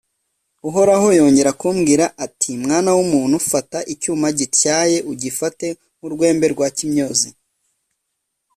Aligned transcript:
Uhoraho 0.67 1.07
yongera 1.19 1.51
kumbwira 1.59 2.05
ati 2.25 2.49
«Mwana 2.63 2.89
w’umuntu, 2.97 3.37
fata 3.49 3.79
icyuma 3.93 4.27
gityaye, 4.37 4.97
ugifate 5.11 5.65
nk’urwembe 5.97 6.45
rwa 6.53 6.67
kimyozi 6.77 7.29